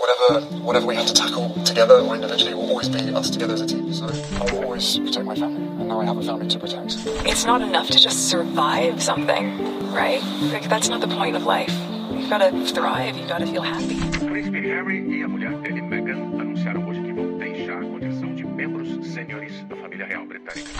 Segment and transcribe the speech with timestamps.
[0.00, 3.60] whatever whatever we have to tackle together or individually will always be us together as
[3.60, 3.92] a team.
[3.92, 6.96] So I will always protect my family, and now I have a family to protect.
[7.26, 9.44] It's not enough to just survive something,
[9.92, 10.22] right?
[10.52, 11.72] Like that's not the point of life.
[12.12, 13.16] You've got to thrive.
[13.16, 13.96] You've got to feel happy.
[14.22, 18.34] O príncipe Harry e a mulher dele, Meghan, anunciaram hoje que vão deixar a condição
[18.34, 20.70] de membros sêniores da família real britânica.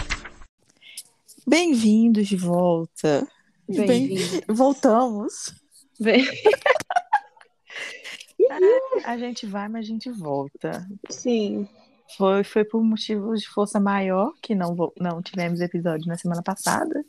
[1.45, 3.27] Bem-vindos de volta.
[3.67, 4.43] Bem- Bem-vindo.
[4.49, 5.53] Voltamos.
[5.99, 6.25] Bem-
[9.05, 10.87] A gente vai, mas a gente volta.
[11.09, 11.67] Sim.
[12.17, 17.03] Foi, foi por motivos de força maior que não, não tivemos episódio na semana passada.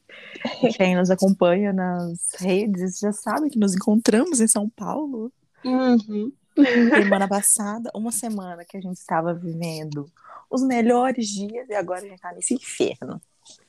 [0.76, 5.30] Quem nos acompanha nas redes já sabe que nos encontramos em São Paulo
[5.64, 6.30] Uhum.
[6.56, 10.06] semana passada, uma semana que a gente estava vivendo
[10.50, 13.20] os melhores dias e agora a gente tá nesse inferno.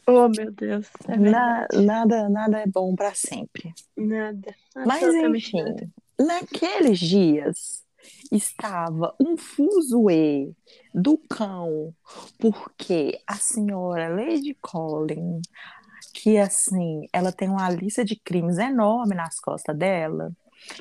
[0.08, 0.88] Oh, meu Deus.
[1.08, 3.74] É Na- nada, nada é bom para sempre.
[3.98, 4.54] Nada.
[4.86, 5.64] Mas enfim.
[6.20, 7.84] Naqueles dias
[8.32, 10.52] estava um fuzuê
[10.94, 11.94] do cão,
[12.40, 15.42] porque a senhora Lady Collin,
[16.14, 20.32] que assim, ela tem uma lista de crimes enorme nas costas dela,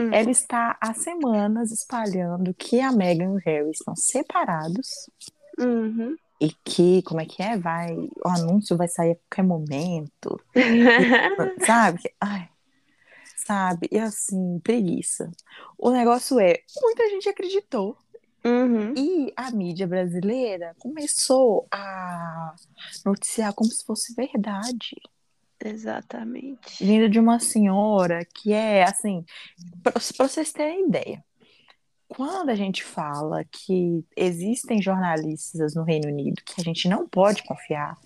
[0.01, 0.09] Hum.
[0.15, 4.89] ela está há semanas espalhando que a Meghan e o Harry estão separados
[5.59, 6.17] Uhum.
[6.41, 10.41] e que, como é que é, vai, o anúncio vai sair a qualquer momento.
[11.67, 12.01] sabe?
[12.21, 12.49] Ai,
[13.45, 13.89] sabe?
[13.91, 15.31] E assim, preguiça.
[15.79, 17.97] O negócio é, muita gente acreditou.
[18.45, 18.93] Uhum.
[18.95, 22.55] E a mídia brasileira começou a
[23.05, 24.97] noticiar como se fosse verdade.
[25.65, 26.85] Exatamente.
[26.85, 29.25] Vindo de uma senhora que é assim,
[29.83, 31.25] para vocês terem ideia.
[32.07, 37.43] Quando a gente fala que existem jornalistas no Reino Unido que a gente não pode
[37.45, 37.99] confiar,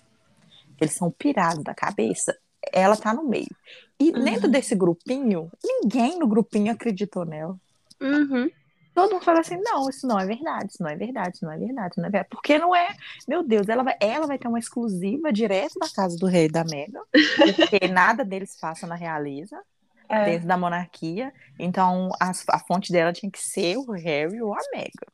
[0.79, 2.35] eles são pirados da cabeça,
[2.71, 3.55] ela tá no meio.
[3.99, 4.23] E Uhum.
[4.23, 7.55] dentro desse grupinho, ninguém no grupinho acreditou nela.
[8.01, 8.49] Uhum.
[8.93, 11.51] Todo mundo fala assim: não, isso não é verdade, isso não é verdade, isso não
[11.51, 12.29] é verdade, isso não é verdade.
[12.29, 12.95] Porque não é,
[13.27, 16.63] meu Deus, ela vai, ela vai ter uma exclusiva direto da casa do rei da
[16.63, 17.01] Meghan,
[17.55, 19.57] porque nada deles passa na realeza,
[20.09, 20.25] É.
[20.25, 21.31] dentro da monarquia.
[21.57, 25.07] Então a, a fonte dela tinha que ser o Harry ou a Meghan.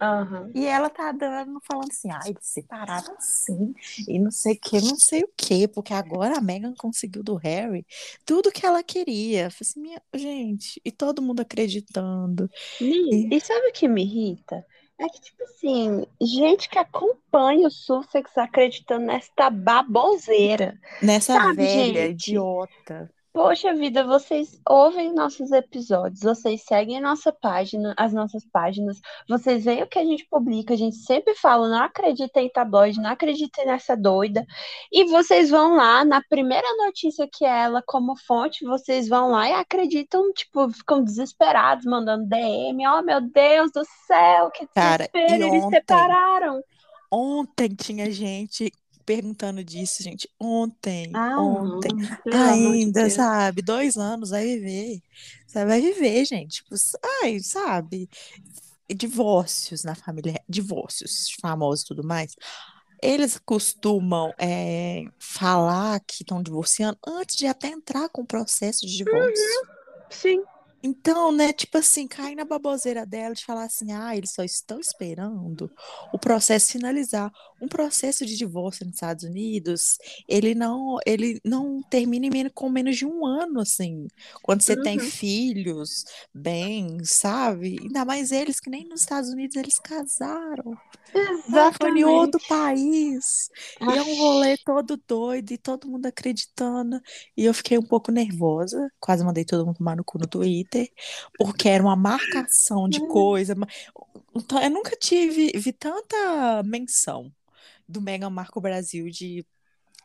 [0.00, 0.54] Aham.
[0.54, 3.74] E ela tá dando, falando assim, ah, eles separaram assim,
[4.08, 7.34] e não sei o que, não sei o que, porque agora a Meghan conseguiu do
[7.36, 7.86] Harry
[8.24, 9.44] tudo que ela queria.
[9.44, 12.50] Eu falei assim, minha, gente, e todo mundo acreditando.
[12.80, 14.64] Ni, E sabe o que me irrita?
[14.98, 20.78] É que, tipo assim, gente que acompanha o Sussex acreditando nesta baboseira.
[21.00, 22.08] Nessa Sabe, velha gente?
[22.08, 23.10] idiota.
[23.36, 28.98] Poxa vida, vocês ouvem nossos episódios, vocês seguem nossa página, as nossas páginas,
[29.28, 32.98] vocês veem o que a gente publica, a gente sempre fala, não acredita em tabloide,
[32.98, 34.42] não acredita nessa doida,
[34.90, 39.50] e vocês vão lá, na primeira notícia que é ela como fonte, vocês vão lá
[39.50, 45.44] e acreditam, tipo, ficam desesperados, mandando DM, oh meu Deus do céu, que Cara, desespero,
[45.44, 45.76] eles ontem?
[45.78, 46.62] separaram.
[47.12, 48.72] Ontem tinha gente
[49.06, 50.28] perguntando disso, gente.
[50.38, 51.92] Ontem, Ah, ontem.
[52.34, 53.62] Ainda, sabe?
[53.62, 55.00] Dois anos, vai viver.
[55.46, 56.56] Você vai viver, gente.
[56.62, 56.74] Tipo,
[57.22, 58.08] ai, sabe?
[58.94, 62.34] Divórcios na família, divórcios famosos e tudo mais.
[63.02, 68.96] Eles costumam é, falar que estão divorciando antes de até entrar com o processo de
[68.96, 69.44] divórcio.
[70.10, 70.42] Sim.
[70.86, 74.78] Então, né, tipo assim, cai na baboseira dela de falar assim, ah, eles só estão
[74.78, 75.70] esperando
[76.12, 77.32] o processo finalizar.
[77.60, 79.98] Um processo de divórcio nos Estados Unidos,
[80.28, 84.06] ele não, ele não termina menos, com menos de um ano, assim.
[84.42, 85.00] Quando você tem Uhum.
[85.00, 87.78] filhos, bem, sabe?
[87.82, 90.78] Ainda mais eles, que nem nos Estados Unidos eles casaram.
[91.80, 93.48] Foi em outro país.
[93.86, 97.00] E é um rolê todo doido e todo mundo acreditando.
[97.36, 98.90] E eu fiquei um pouco nervosa.
[99.00, 100.75] Quase mandei todo mundo tomar no cu no Twitter.
[101.38, 103.54] Porque era uma marcação de coisa.
[103.54, 103.66] ma-
[104.34, 107.32] Então, eu nunca tive vi tanta menção
[107.88, 109.44] do Mega Marco Brasil de.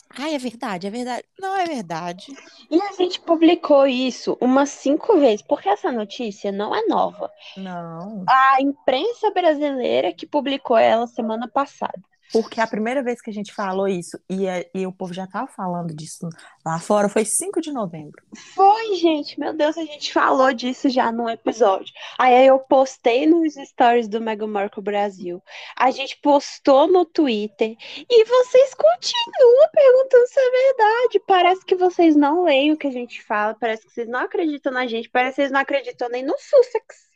[0.09, 1.23] Ai, é verdade, é verdade.
[1.39, 2.25] Não é verdade.
[2.69, 7.31] E a gente publicou isso umas cinco vezes, porque essa notícia não é nova.
[7.55, 8.25] Não.
[8.27, 12.01] A imprensa brasileira que publicou ela semana passada.
[12.31, 15.27] Porque a primeira vez que a gente falou isso, e, a- e o povo já
[15.27, 16.27] tava falando disso
[16.65, 18.21] lá fora, foi 5 de novembro.
[18.55, 21.93] Foi, gente, meu Deus, a gente falou disso já num episódio.
[22.17, 25.41] Aí eu postei nos stories do Mega Marco Brasil.
[25.77, 27.75] A gente postou no Twitter.
[28.09, 31.19] E vocês continuam perguntando se é verdade.
[31.27, 33.55] Parece que vocês não leem o que a gente fala.
[33.59, 35.09] Parece que vocês não acreditam na gente.
[35.09, 37.09] Parece que vocês não acreditam nem no Sussex.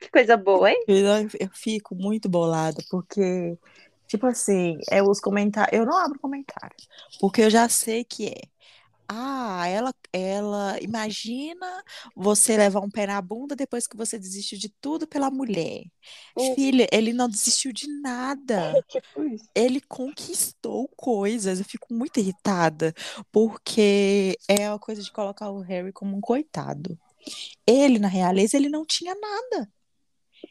[0.00, 0.84] Que coisa boa, hein?
[0.86, 1.06] Eu,
[1.40, 3.58] eu fico muito bolada, porque,
[4.08, 5.78] tipo assim, é os comentários.
[5.78, 6.76] Eu não abro comentário,
[7.20, 8.58] porque eu já sei que é
[9.10, 11.82] ah, ela, ela, imagina
[12.14, 15.84] você levar um pé na bunda depois que você desistiu de tudo pela mulher.
[16.36, 16.54] Hum.
[16.54, 18.74] Filha, ele não desistiu de nada.
[18.86, 19.46] Tipo isso.
[19.54, 21.58] Ele conquistou coisas.
[21.58, 22.92] Eu fico muito irritada,
[23.32, 26.98] porque é a coisa de colocar o Harry como um coitado.
[27.66, 29.70] Ele, na realeza, ele não tinha nada.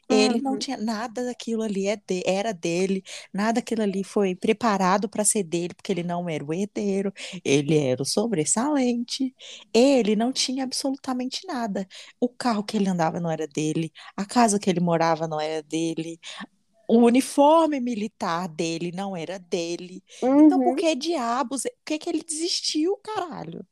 [0.08, 0.58] Ele não Uhum.
[0.58, 3.02] tinha nada daquilo ali é de- era dele,
[3.32, 7.12] nada daquilo ali foi preparado para ser dele, porque ele não era o herdeiro,
[7.44, 9.34] ele era o sobressalente.
[9.72, 11.86] Ele não tinha absolutamente nada.
[12.20, 15.62] O carro que ele andava não era dele, a casa que ele morava não era
[15.62, 16.18] dele,
[16.88, 20.02] o uniforme militar dele não era dele.
[20.38, 20.76] Então, por Uhum.
[20.76, 21.62] que diabos?
[21.62, 23.66] Por que que ele desistiu, caralho?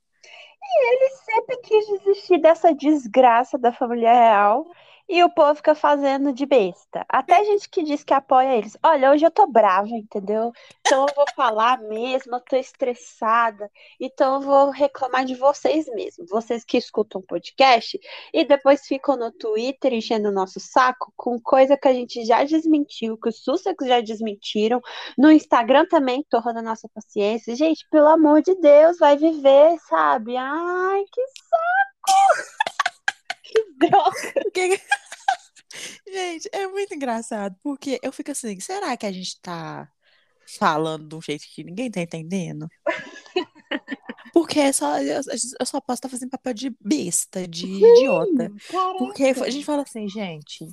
[1.24, 4.66] Sempre quis desistir dessa desgraça da família real
[5.08, 7.04] e o povo fica fazendo de besta.
[7.08, 8.76] Até gente que diz que apoia eles.
[8.82, 10.52] Olha, hoje eu tô brava, entendeu?
[10.80, 13.70] Então eu vou falar mesmo, eu tô estressada.
[14.00, 16.26] Então eu vou reclamar de vocês mesmo.
[16.26, 17.98] Vocês que escutam o podcast
[18.32, 22.42] e depois ficam no Twitter enchendo o nosso saco com coisa que a gente já
[22.42, 24.80] desmentiu, que os Sussex já desmentiram.
[25.16, 27.54] No Instagram também, torrando a nossa paciência.
[27.54, 30.36] Gente, pelo amor de Deus, vai viver, sabe?
[30.36, 32.55] Ai, que saco!
[33.46, 34.32] Que droga!
[36.06, 39.88] Gente, é muito engraçado, porque eu fico assim, será que a gente tá
[40.58, 42.68] falando de um jeito que ninguém tá entendendo?
[44.36, 45.22] Porque é só, eu,
[45.64, 48.52] só posso estar fazendo papel de besta, de idiota.
[48.98, 50.68] Porque a gente fala assim, gente,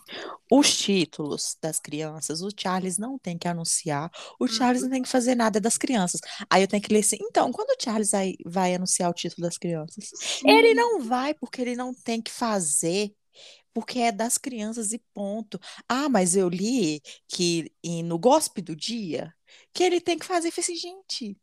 [0.51, 5.07] os títulos das crianças, o Charles não tem que anunciar, o Charles não tem que
[5.07, 6.19] fazer nada das crianças.
[6.49, 9.47] Aí eu tenho que ler assim, então, quando o Charles vai, vai anunciar o título
[9.47, 10.09] das crianças?
[10.43, 13.15] Ele não vai porque ele não tem que fazer,
[13.73, 15.57] porque é das crianças e ponto.
[15.87, 19.33] Ah, mas eu li que e no Gospe do Dia
[19.73, 20.49] que ele tem que fazer.
[20.49, 21.37] Eu falei assim, gente,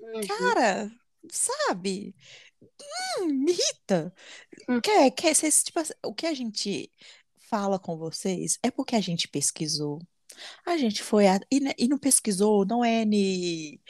[0.00, 0.26] Uhum.
[0.26, 0.90] cara,
[1.30, 2.14] sabe?
[3.20, 4.12] Hum, me irrita.
[4.68, 4.80] Hum.
[4.80, 6.90] Quer, quer, vocês, tipo, assim, o que a gente
[7.50, 10.00] fala com vocês é porque a gente pesquisou.
[10.66, 13.80] A gente foi a- e, e não pesquisou, não é ni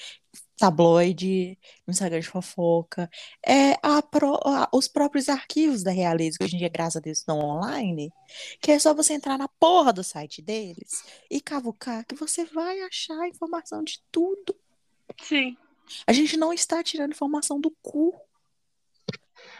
[0.56, 3.08] tabloide, no Instagram de fofoca,
[3.46, 7.00] é a pró- a- os próprios arquivos da Realeza, que hoje em dia, graças a
[7.00, 8.10] Deus, estão online,
[8.60, 12.80] que é só você entrar na porra do site deles e cavucar que você vai
[12.82, 14.54] achar informação de tudo.
[15.22, 15.56] Sim.
[16.06, 18.14] A gente não está tirando informação do cu.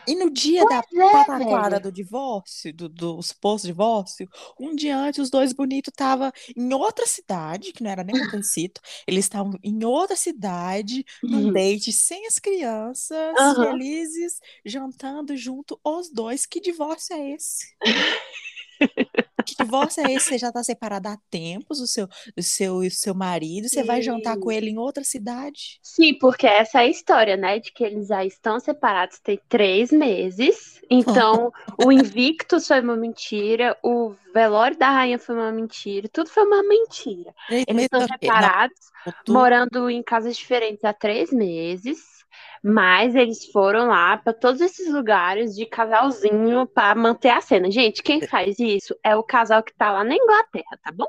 [0.07, 1.83] E no dia da é, pataquada velho.
[1.83, 4.27] do divórcio, do, do suposto divórcio,
[4.59, 8.81] um dia antes os dois bonitos estavam em outra cidade, que não era nem Montecito,
[9.07, 11.53] eles estavam em outra cidade, num Uhum.
[11.53, 13.67] date sem as crianças, Aham.
[13.67, 16.47] felizes, jantando junto os dois.
[16.47, 17.77] Que divórcio é esse?
[19.59, 20.29] Divórcio é esse?
[20.29, 24.01] Você já está separado há tempos, o seu, o seu, o seu marido, você vai
[24.03, 24.53] jantar com Sim.
[24.53, 25.81] ele em outra cidade?
[25.83, 27.59] Sim, porque essa é a história, né?
[27.59, 30.81] De que eles já estão separados tem três meses.
[30.91, 36.45] Então, o Invictus foi uma mentira, o velório da rainha foi uma mentira, tudo foi
[36.45, 37.35] uma mentira.
[37.67, 38.79] Eles estão Não, separados,
[39.25, 42.18] tu- morando em casas diferentes há três meses,
[42.63, 47.71] mas eles foram lá para todos esses lugares de casalzinho para manter a cena.
[47.71, 51.07] Gente, quem faz isso é o casal que tá lá na Inglaterra, tá bom?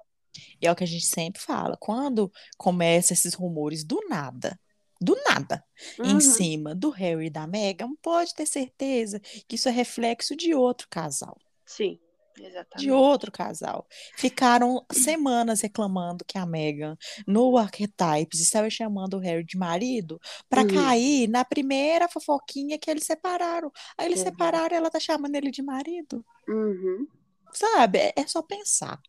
[0.61, 1.75] E é o que a gente sempre fala.
[1.77, 4.59] Quando começam esses rumores do nada,
[5.01, 5.63] do nada,
[6.03, 6.19] em Uhum.
[6.19, 10.87] cima do Harry e da Meghan, pode ter certeza que isso é reflexo de outro
[10.89, 11.37] casal.
[11.65, 11.99] Sim,
[12.35, 12.91] De exatamente.
[12.91, 13.85] outro casal.
[14.17, 20.19] Ficaram semanas reclamando que a Meghan, no Archetypes, estava chamando o Harry de marido
[20.49, 20.65] para Uhum.
[20.65, 23.71] cair na primeira fofoquinha que eles separaram.
[23.97, 24.23] Aí eles Uhum.
[24.23, 26.25] separaram e ela tá chamando ele de marido.
[26.47, 27.07] Uhum.
[27.53, 27.99] Sabe?
[27.99, 28.99] É, é só pensar.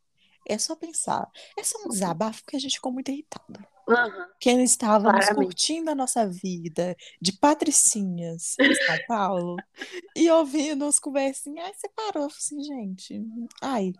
[0.46, 1.30] É só pensar.
[1.56, 1.88] É só um Uhum.
[1.88, 3.66] desabafo porque a gente ficou muito irritada.
[3.94, 4.26] Aham.
[4.40, 5.44] Que estávamos Claramente.
[5.47, 9.56] curtindo a nossa vida de patricinhas em São Paulo
[10.16, 11.64] e ouvindo as conversinhas.
[11.66, 11.73] Ai.
[12.09, 13.23] Eu falei assim, gente.
[13.62, 13.92] Ai,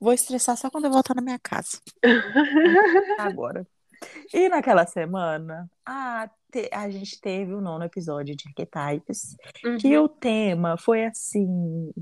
[0.00, 1.78] vou estressar só quando eu voltar na minha casa.
[3.18, 3.66] Agora.
[4.32, 9.36] E naquela semana, a, te- a gente teve o nono episódio de Archetypes,
[9.80, 10.04] que Uhum.
[10.04, 11.92] o tema foi assim.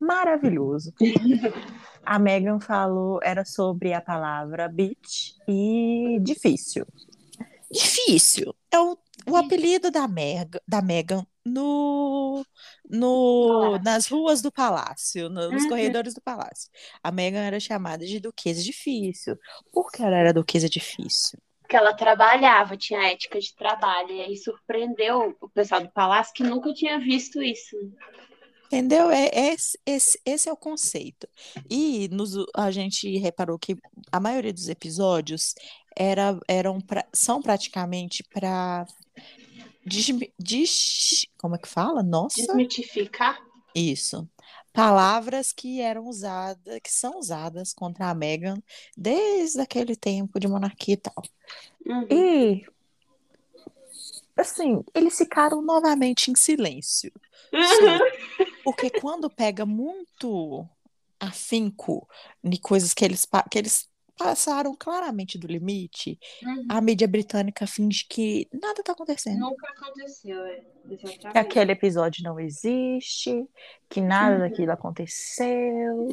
[0.00, 0.92] Maravilhoso.
[2.04, 6.84] A Megan falou, era sobre a palavra bitch e difícil.
[7.70, 8.54] Difícil.
[8.70, 12.44] É o, o apelido da, Meg, da Megan no,
[12.88, 15.68] no, nas ruas do palácio, no- nos Uhum.
[15.70, 16.70] corredores do palácio.
[17.02, 19.36] A Megan era chamada de Duquesa Difícil.
[19.72, 21.38] Por que ela era Duquesa Difícil?
[21.66, 26.44] que ela trabalhava, tinha ética de trabalho, e aí surpreendeu o pessoal do palácio que
[26.44, 27.74] nunca tinha visto isso.
[28.66, 29.10] Entendeu?
[29.10, 31.28] É, esse, esse, esse é o conceito.
[31.70, 33.76] E nos, a gente reparou que
[34.10, 35.54] a maioria dos episódios
[35.96, 38.84] era, eram pra- são praticamente para
[40.38, 42.02] des- como é que fala?
[42.02, 43.38] Nossa, Desmitificar?
[43.74, 44.28] isso.
[44.72, 48.56] Palavras que eram usadas, que são usadas contra a Meghan
[48.96, 51.22] desde aquele tempo de monarquia e tal.
[51.86, 52.06] Uhum.
[52.10, 52.66] E
[54.36, 57.12] assim, eles ficaram novamente em silêncio.
[57.52, 57.98] Uhum.
[58.64, 60.68] Porque quando pega muito
[61.20, 62.08] afinco
[62.42, 66.66] em coisas que eles, que eles passaram claramente do limite, Uhum.
[66.68, 69.38] a mídia britânica finge que nada tá acontecendo.
[69.40, 70.62] Nunca aconteceu, é.
[71.32, 73.44] Que aquele episódio não existe,
[73.88, 74.40] que nada Uhum.
[74.40, 76.08] daquilo aconteceu.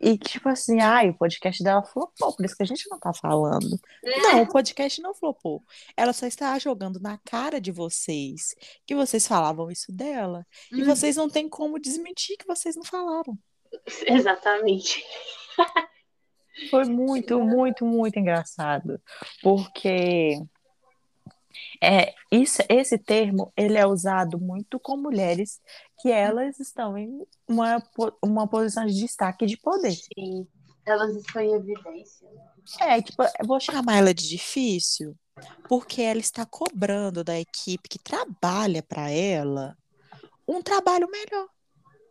[0.00, 2.98] E que, tipo assim, ai, o podcast dela flopou, por isso que a gente não
[2.98, 3.78] tá falando.
[4.02, 5.62] Não, o podcast não flopou.
[5.96, 8.54] Ela só está jogando na cara de vocês
[8.86, 10.46] que vocês falavam isso dela.
[10.72, 10.84] E Uhum.
[10.86, 13.38] vocês não têm como desmentir que vocês não falaram.
[14.06, 15.02] Exatamente.
[16.70, 19.00] Foi muito, muito, muito engraçado.
[19.42, 20.38] Porque
[21.82, 25.60] é, isso, esse termo ele é usado muito com mulheres
[26.00, 27.82] que elas estão em uma,
[28.22, 29.92] uma posição de destaque de poder.
[29.92, 30.46] Sim.
[30.86, 32.28] Elas estão em evidência.
[32.80, 35.16] É, tipo, vou chamar ela de difícil,
[35.68, 39.76] porque ela está cobrando da equipe que trabalha para ela
[40.46, 41.48] um trabalho melhor.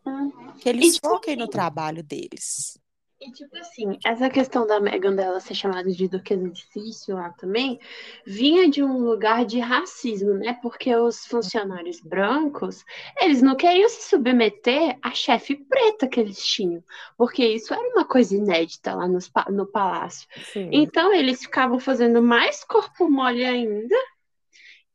[0.05, 0.53] Uhum.
[0.59, 2.77] Que eles E, tipo, foquem no trabalho deles.
[3.25, 7.79] E tipo assim, essa questão da Megan dela ser chamada de duquesa difícil lá também,
[8.25, 10.59] vinha de um lugar de racismo, né?
[10.61, 12.83] Porque os funcionários brancos,
[13.17, 16.83] eles não queriam se submeter à chefe preta que eles tinham,
[17.17, 20.27] porque isso era uma coisa inédita lá pa- no palácio.
[20.51, 20.69] Sim.
[20.69, 23.95] Então eles ficavam fazendo mais corpo mole ainda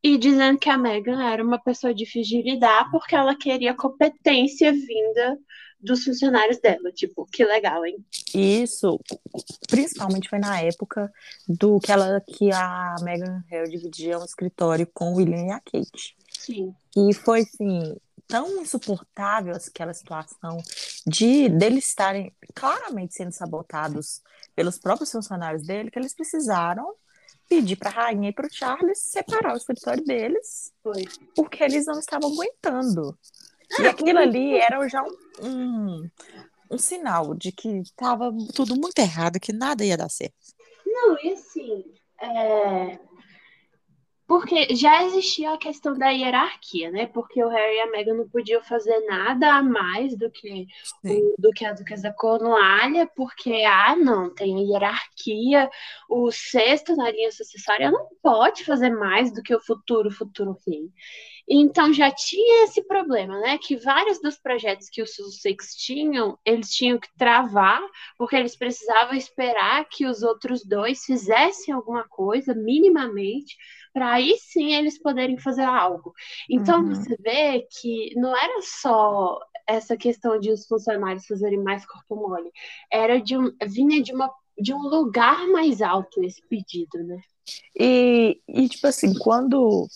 [0.02, 4.72] e dizendo que a Megan era uma pessoa difícil de lidar porque ela queria competência
[4.72, 5.38] vinda
[5.80, 6.90] dos funcionários dela.
[6.92, 8.04] Tipo, que legal, hein?
[8.34, 9.00] Isso,
[9.68, 11.12] principalmente foi na época
[11.46, 15.60] do que ela que a Meghan Harry dividia um escritório com o William e a
[15.60, 16.16] Kate.
[16.38, 16.74] Sim.
[16.96, 20.58] E foi assim tão insuportável aquela situação
[21.06, 24.20] de deles estarem claramente sendo sabotados
[24.54, 26.94] pelos próprios funcionários dele que eles precisaram
[27.48, 31.04] pedir para a rainha e para o Charles separar o escritório deles Foi.
[31.34, 33.18] porque eles não estavam aguentando.
[33.80, 36.10] E aquilo ali era já um, um,
[36.70, 40.34] um sinal de que estava tudo muito errado, que nada ia dar certo.
[40.86, 41.84] Não, e assim,
[42.20, 42.98] é...
[44.26, 47.06] porque já existia a questão da hierarquia, né?
[47.06, 50.66] Porque o Harry e a Meghan não podiam fazer nada a mais do que,
[51.04, 55.70] o- do que a Duquesa da Cornualha, porque, ah, não, tem hierarquia,
[56.10, 60.90] o sexto na linha sucessória não pode fazer mais do que o futuro, futuro rei.
[61.50, 63.58] Então já tinha esse problema, né?
[63.58, 67.80] Que vários dos projetos que os Sussex tinham, eles tinham que travar
[68.18, 73.56] porque eles precisavam esperar que os outros dois fizessem alguma coisa, minimamente,
[73.92, 76.12] para aí sim eles poderem fazer algo.
[76.50, 76.94] Então Uhum.
[76.94, 82.50] você vê que não era só essa questão de os funcionários fazerem mais corpo mole,
[82.92, 87.20] era de um, vinha de uma de um lugar mais alto esse pedido, né?
[87.78, 89.88] E, e, tipo assim, quando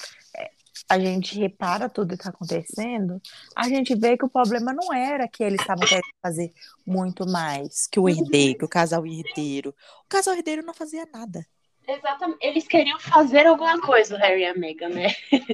[0.89, 3.21] a gente repara tudo que está acontecendo,
[3.57, 6.53] a gente vê que o problema não era que eles estavam querendo fazer
[6.87, 9.75] muito mais que o herdeiro, que o casal herdeiro.
[10.05, 11.47] O casal herdeiro não fazia nada.
[11.87, 12.47] Exatamente.
[12.47, 15.09] Eles queriam fazer alguma coisa, o Harry e a Meghan, né?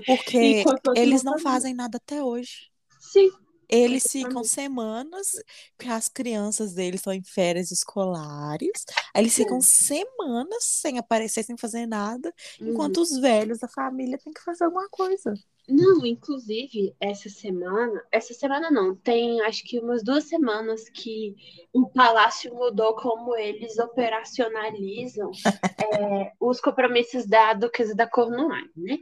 [0.07, 2.71] Porque eles não fazem nada até hoje.
[3.01, 3.31] Sim.
[3.69, 5.27] Eles ficam semanas,
[5.77, 8.85] porque as crianças deles estão em férias escolares,
[9.15, 14.33] aí eles ficam semanas sem aparecer, sem fazer nada, enquanto os velhos da família têm
[14.33, 15.35] que fazer alguma coisa.
[15.69, 21.37] Não, inclusive, essa semana, essa semana não, tem acho que umas duas semanas que
[21.75, 25.31] o Palácio mudou como eles operacionalizam
[25.79, 28.99] é, os compromissos da Duquesa da Cornualha, né?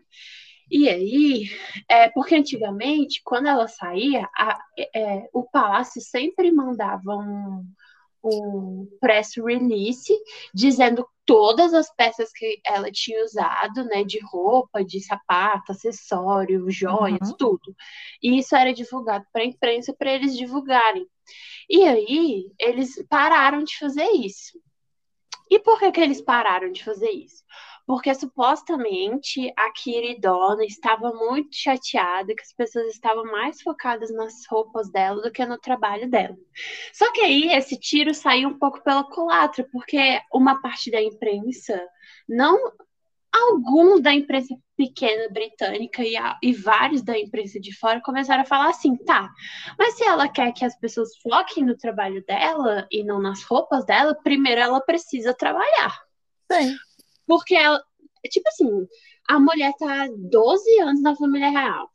[0.70, 1.48] E aí,
[1.88, 4.58] é, porque antigamente, quando ela saía, a-
[4.94, 7.64] é, o Palácio sempre mandava um,
[8.24, 10.12] um press release
[10.54, 17.30] dizendo todas as peças que ela tinha usado, né, de roupa, de sapato, acessório, joias,
[17.30, 17.36] Uhum.
[17.38, 17.74] tudo.
[18.22, 21.06] E isso era divulgado para a imprensa para eles divulgarem.
[21.70, 24.58] E aí eles pararam de fazer isso.
[25.50, 27.42] E por que que eles pararam de fazer isso?
[27.86, 34.90] Porque supostamente a Kiridona estava muito chateada que as pessoas estavam mais focadas nas roupas
[34.90, 36.36] dela do que no trabalho dela.
[36.92, 41.80] Só que aí esse tiro saiu um pouco pela culatra, porque uma parte da imprensa,
[42.28, 42.58] não
[43.32, 48.46] alguns da imprensa pequena britânica e, a- e vários da imprensa de fora começaram a
[48.46, 49.30] falar assim, tá,
[49.78, 53.84] mas se ela quer que as pessoas foquem no trabalho dela e não nas roupas
[53.84, 55.98] dela, primeiro ela precisa trabalhar.
[56.50, 56.76] Sim.
[57.26, 57.82] Porque ela,
[58.30, 58.86] tipo assim,
[59.28, 61.90] A mulher tá há 12 anos na família real.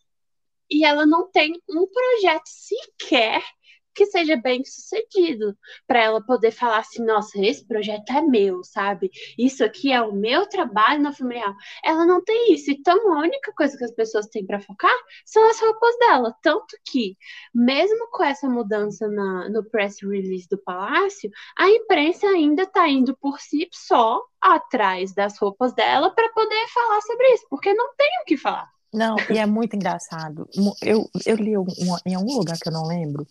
[0.69, 3.43] E ela não tem um projeto sequer
[3.93, 5.57] que seja bem sucedido,
[5.87, 9.09] para ela poder falar assim, nossa, esse projeto é meu, sabe?
[9.37, 11.55] Isso aqui é o meu trabalho na família real.
[11.83, 14.95] Ela não tem isso, então a única coisa que as pessoas têm para focar
[15.25, 17.17] são as roupas dela, tanto que
[17.53, 23.15] mesmo com essa mudança na, no press release do palácio, a imprensa ainda está indo
[23.17, 28.09] por si só atrás das roupas dela para poder falar sobre isso, porque não tem
[28.21, 28.69] o que falar.
[28.93, 30.47] Não, e é muito engraçado.
[30.81, 33.25] Eu, eu li uma, em algum lugar que eu não lembro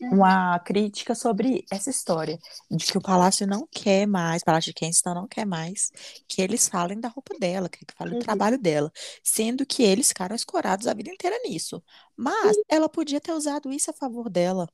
[0.00, 2.38] uma crítica sobre essa história
[2.70, 5.90] de que o Palácio não quer mais, o Palácio de Kensington não quer mais
[6.26, 8.20] que eles falem da roupa dela, que falem do Uhum.
[8.20, 8.90] trabalho dela,
[9.22, 11.82] sendo que eles ficaram escorados a vida inteira nisso.
[12.16, 14.68] Mas ela podia ter usado isso a favor dela.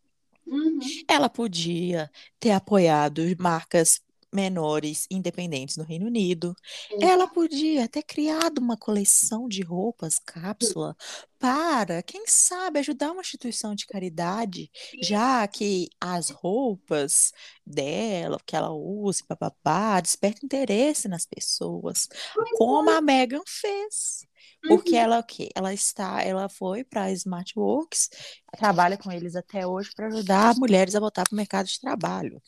[0.46, 0.78] Uhum.
[1.08, 4.00] Ela podia ter apoiado marcas
[4.32, 6.54] menores independentes no Reino Unido.
[7.00, 10.96] Ela podia ter criado uma coleção de roupas cápsula
[11.38, 14.70] para, quem sabe, ajudar uma instituição de caridade,
[15.00, 17.32] já que as roupas
[17.64, 22.08] dela, que ela usa, papapá, desperta interesse nas pessoas,
[22.50, 24.26] como a Megan fez.
[24.66, 25.48] Porque ela o quê?
[25.54, 28.10] Ela está, ela foi para a Smartworks,
[28.56, 32.42] trabalha com eles até hoje para ajudar mulheres a voltar para o mercado de trabalho.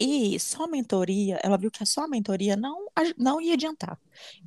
[0.00, 2.86] E só a mentoria, ela viu que a só a mentoria não,
[3.18, 3.98] não ia adiantar.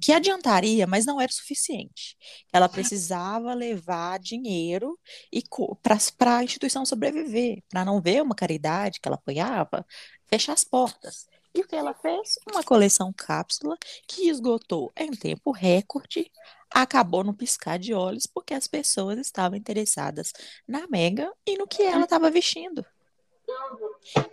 [0.02, 2.18] Que adiantaria, mas não era o suficiente.
[2.52, 4.98] Ela precisava levar dinheiro
[5.32, 5.44] e
[5.82, 9.86] para a instituição sobreviver, para não ver uma caridade que ela apoiava
[10.28, 11.28] fechar as portas.
[11.56, 12.36] E o que ela fez?
[12.52, 16.32] Uma coleção cápsula que esgotou em tempo recorde,
[16.74, 20.34] acabou no piscar de olhos, porque as pessoas estavam interessadas
[20.68, 22.84] na Mega e no que ela estava vestindo.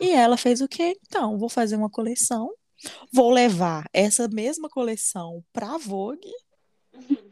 [0.01, 0.97] E ela fez o quê?
[1.07, 2.51] Então, vou fazer uma coleção,
[3.13, 6.33] vou levar essa mesma coleção para a Vogue,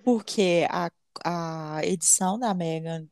[0.05, 0.91] porque a,
[1.25, 3.07] a edição da Megan,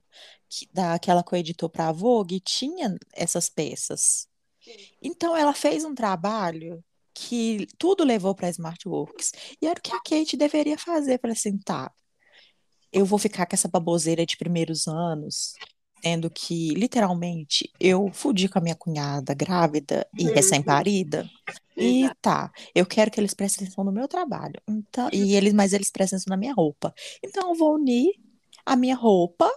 [0.48, 4.28] que, da, que ela coeditou para a Vogue, tinha essas peças.
[5.00, 6.84] Então, ela fez um trabalho
[7.16, 9.32] que tudo levou para a Smartworks.
[9.60, 11.18] E era o que a Kate deveria fazer.
[11.18, 11.90] Falei assim, tá,
[12.92, 15.54] eu vou ficar com essa baboseira de primeiros anos,
[16.02, 21.26] sendo que, literalmente, eu fudi com a minha cunhada grávida e recém-parida.
[21.74, 24.60] E tá, eu quero que eles prestem atenção no meu trabalho.
[24.68, 26.94] Então, e eles, mas eles prestem atenção na minha roupa.
[27.24, 28.12] Então, eu vou unir
[28.64, 29.50] a minha roupa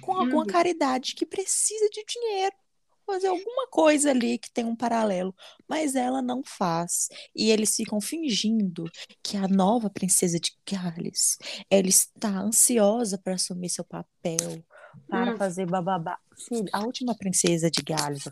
[0.00, 2.56] com alguma caridade que precisa de dinheiro
[3.04, 5.34] fazer alguma coisa ali que tem um paralelo,
[5.68, 7.08] mas ela não faz.
[7.34, 8.84] E eles ficam fingindo
[9.22, 11.36] que a nova princesa de Gales,
[11.70, 14.64] ela está ansiosa para assumir seu papel,
[15.08, 15.36] para Hum.
[15.36, 16.18] fazer bababá.
[16.48, 18.24] Filho, a última princesa de Gales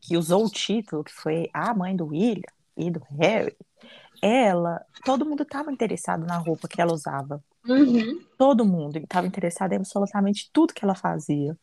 [0.00, 2.42] que usou o título, que foi a mãe do William
[2.76, 3.56] e do Harry,
[4.22, 7.42] ela, todo mundo estava interessado na roupa que ela usava.
[7.66, 8.20] Uhum.
[8.36, 11.56] Todo mundo estava interessado em absolutamente tudo que ela fazia.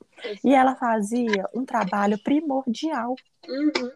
[0.44, 3.16] E ela fazia um trabalho primordial.
[3.48, 3.92] Uhum.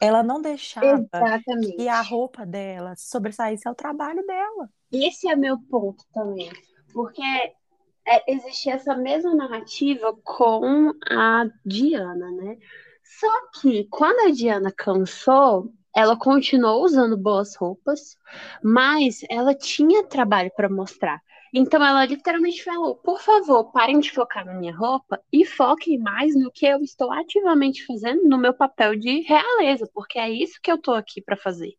[0.00, 1.76] Ela não deixava Exatamente.
[1.76, 4.70] que a roupa dela sobressaísse ao trabalho dela.
[4.92, 6.50] Esse é meu ponto também.
[6.92, 12.56] Porque é, existia essa mesma narrativa com a Diana, né?
[13.02, 18.16] Só que quando a Diana cansou, ela continuou usando boas roupas,
[18.62, 21.20] mas ela tinha trabalho para mostrar.
[21.52, 26.34] Então ela literalmente falou: por favor, parem de focar na minha roupa e foquem mais
[26.34, 30.70] no que eu estou ativamente fazendo no meu papel de realeza, porque é isso que
[30.70, 31.74] eu tô aqui para fazer.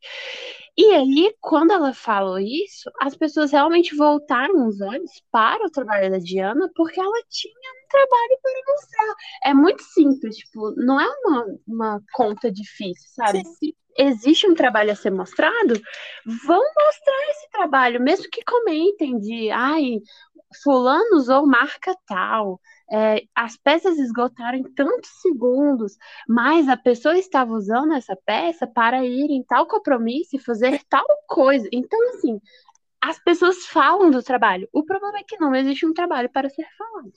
[0.81, 6.09] E aí, quando ela falou isso, as pessoas realmente voltaram os olhos para o trabalho
[6.09, 9.15] da Diana, porque ela tinha um trabalho para mostrar.
[9.43, 13.43] É muito simples, tipo, não é uma, uma conta difícil, sabe?
[13.43, 15.73] Se existe um trabalho a ser mostrado,
[16.47, 19.99] vão mostrar esse trabalho, mesmo que comentem de, ai,
[20.63, 22.59] fulano usou marca tal,
[22.91, 25.95] é, as peças esgotaram em tantos segundos,
[26.27, 31.05] mas a pessoa estava usando essa peça para ir em tal compromisso e fazer tal
[31.27, 31.67] coisa.
[31.71, 32.39] Então, assim,
[33.01, 34.67] as pessoas falam do trabalho.
[34.73, 37.11] O problema é que não existe um trabalho para ser falado.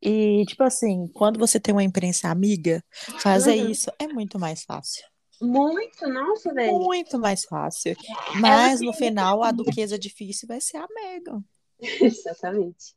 [0.00, 2.82] E, tipo assim, quando você tem uma imprensa amiga,
[3.20, 3.70] fazer Uhum.
[3.70, 5.04] isso é muito mais fácil.
[5.40, 6.78] Muito, nossa, velho.
[6.78, 7.94] Muito mais fácil.
[8.40, 11.42] Mas no final, a duquesa difícil vai ser a Megan.
[12.00, 12.94] Exatamente.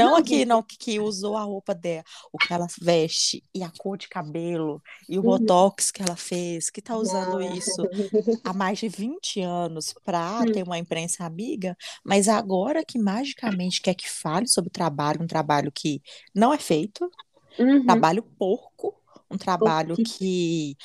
[0.00, 0.46] Não Não, a que, gente.
[0.46, 4.08] não, que, que usou a roupa dela, o que ela veste, e a cor de
[4.08, 5.22] cabelo, e o Uhum.
[5.22, 7.40] botox que ela fez, que tá usando Não.
[7.40, 7.88] isso
[8.44, 10.48] há mais de 20 anos para Hum.
[10.48, 15.26] ter uma imprensa amiga, mas agora que magicamente quer que fale sobre o trabalho, um
[15.26, 16.02] trabalho que
[16.34, 17.10] não é feito,
[17.58, 17.82] Uhum.
[17.86, 18.94] trabalho porco,
[19.30, 20.76] um trabalho que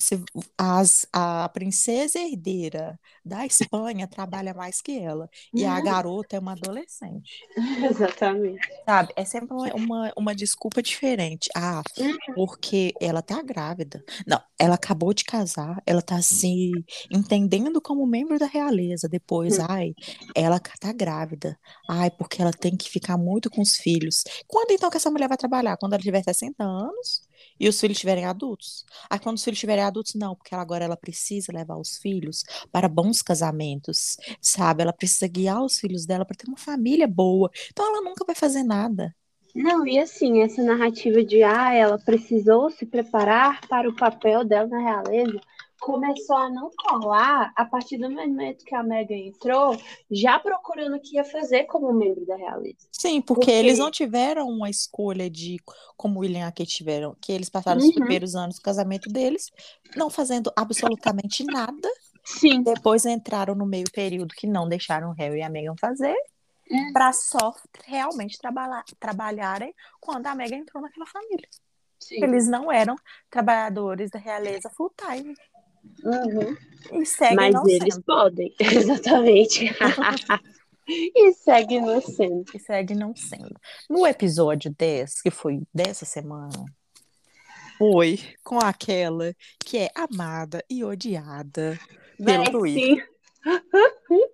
[0.00, 0.22] se,
[0.56, 5.28] as, a princesa herdeira da Espanha trabalha mais que ela.
[5.54, 7.44] E a garota é uma adolescente.
[7.84, 8.66] Exatamente.
[8.84, 9.12] Sabe?
[9.14, 11.50] É sempre uma, uma, uma desculpa diferente.
[11.54, 11.82] Ah,
[12.34, 14.02] porque ela tá grávida.
[14.26, 16.70] Não, ela acabou de casar, ela tá se
[17.10, 19.08] entendendo como membro da realeza.
[19.08, 19.94] Depois, ai,
[20.34, 21.58] ela tá grávida.
[21.88, 24.24] Ai, porque ela tem que ficar muito com os filhos.
[24.46, 25.76] Quando então que essa mulher vai trabalhar?
[25.76, 27.28] Quando ela tiver 60 anos?
[27.60, 28.86] E os filhos estiverem adultos.
[29.08, 32.42] Aí quando os filhos estiverem adultos, não, porque ela, agora ela precisa levar os filhos
[32.72, 34.82] para bons casamentos, sabe?
[34.82, 37.50] Ela precisa guiar os filhos dela para ter uma família boa.
[37.70, 39.14] Então ela nunca vai fazer nada.
[39.54, 44.68] Não, e assim, essa narrativa de ah, ela precisou se preparar para o papel dela
[44.68, 45.40] na realeza,
[45.80, 49.76] começou a não colar a partir do momento que a Megan entrou,
[50.10, 52.86] já procurando o que ia fazer como membro da realeza.
[52.92, 53.50] Sim, porque, porque...
[53.50, 55.56] eles não tiveram uma escolha de
[55.96, 57.88] como o William e a Kate tiveram, que eles passaram uhum.
[57.88, 59.50] os primeiros anos do casamento deles,
[59.96, 61.88] não fazendo absolutamente nada.
[62.24, 62.62] Sim.
[62.62, 66.16] Depois entraram no meio período que não deixaram o Harry e a Meghan fazer.
[66.70, 66.92] Uhum.
[66.92, 67.52] Para só
[67.84, 71.48] realmente trabalhar, trabalharem quando a Meghan entrou naquela família.
[72.00, 72.24] Sim.
[72.24, 72.96] Eles não eram
[73.28, 75.34] trabalhadores da realeza full time.
[76.04, 76.56] Uhum.
[77.00, 78.04] E segue Mas não eles sendo.
[78.04, 79.70] podem, exatamente.
[80.88, 82.44] e segue não sendo.
[82.54, 83.54] E segue não sendo.
[83.88, 86.64] No episódio 10, que foi dessa semana,
[87.78, 91.78] foi com aquela que é amada e odiada
[92.16, 93.08] pelo Véi, Twitter.
[94.08, 94.30] sim.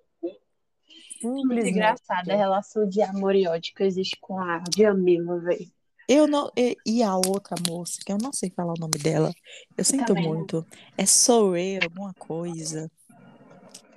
[1.23, 5.76] Muito engraçada a relação de amor e ódio que existe com a Jamila, velho.
[6.07, 6.49] Eu não.
[6.55, 9.31] E, e a outra moça, que eu não sei falar o nome dela,
[9.77, 10.35] eu sinto também não.
[10.35, 10.65] muito.
[10.97, 12.89] É Soraya, alguma coisa.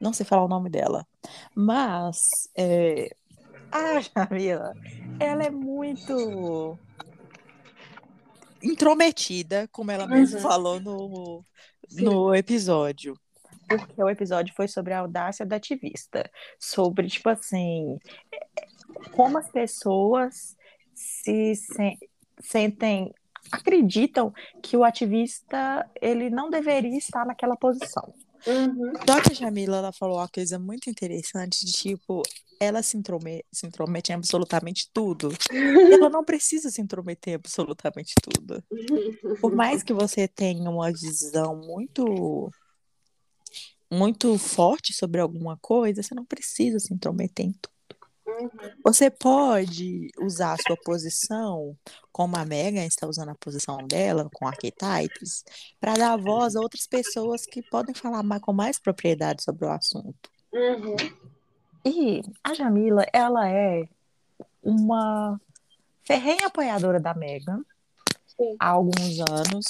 [0.00, 1.06] Não sei falar o nome dela.
[1.54, 2.48] Mas.
[2.56, 3.14] É...
[3.70, 4.74] A Jamila,
[5.20, 6.76] ela é muito
[8.62, 10.42] intrometida, como ela mesma Uhum.
[10.42, 11.44] falou no,
[11.88, 12.04] Sim.
[12.04, 13.14] no episódio.
[13.68, 16.28] Porque o episódio foi sobre a audácia da ativista.
[16.58, 17.98] Sobre, tipo assim,
[19.12, 20.56] como as pessoas
[21.00, 21.98] se sen-
[22.40, 23.14] sentem,
[23.50, 24.32] acreditam
[24.62, 28.14] que o ativista ele não deveria estar naquela posição.
[28.46, 28.92] Uhum.
[29.06, 32.22] Só que a Jamila ela falou uma coisa muito interessante de tipo,
[32.58, 35.30] ela se intromete, se intromete em absolutamente tudo.
[35.90, 38.62] Ela não precisa se intrometer em absolutamente tudo.
[39.40, 42.52] Por mais que você tenha uma visão muito
[43.90, 47.79] muito forte sobre alguma coisa, você não precisa se intrometer em tudo.
[48.84, 51.76] Você pode usar a sua posição,
[52.12, 55.44] como a Megan está usando a posição dela, com archetypes,
[55.80, 59.70] para dar voz a outras pessoas que podem falar mais, com mais propriedade sobre o
[59.70, 60.30] assunto.
[60.52, 60.96] Uhum.
[61.84, 63.88] E a Jamila, ela é
[64.62, 65.40] uma
[66.04, 67.64] ferrenha apoiadora da Megan
[68.58, 69.66] há alguns anos.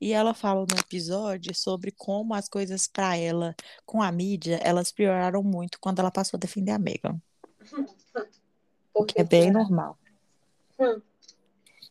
[0.00, 3.54] E ela fala no episódio sobre como as coisas para ela,
[3.86, 7.18] com a mídia, elas pioraram muito quando ela passou a defender a Megan.
[8.94, 9.98] O que é bem normal.
[10.78, 11.02] Hum.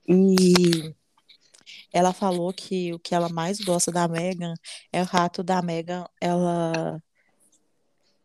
[0.07, 0.95] E
[1.91, 4.53] ela falou que o que ela mais gosta da Megan
[4.91, 7.01] é o rato da Megan, ela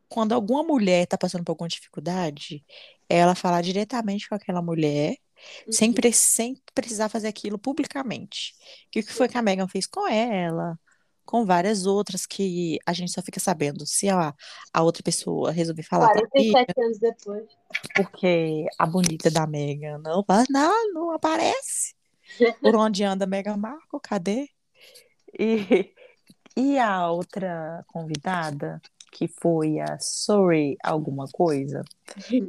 [0.09, 2.65] quando alguma mulher tá passando por alguma dificuldade,
[3.09, 5.17] ela falar diretamente com aquela mulher,
[5.71, 8.55] sem, pre- sem precisar fazer aquilo publicamente.
[8.91, 10.79] Que o que foi que a Megan fez com ela,
[11.29, 14.35] com várias outras que a gente só fica sabendo se a,
[14.73, 17.45] a outra pessoa resolver falar pra mídia, 47 anos depois.
[17.95, 21.95] porque a bonita da Megan não, não, não aparece.
[22.63, 24.01] Por onde anda a Megan Markle?
[24.03, 24.49] Cadê?
[25.39, 25.93] E,
[26.57, 28.81] e a outra convidada,
[29.13, 31.85] que foi a Sorry alguma coisa,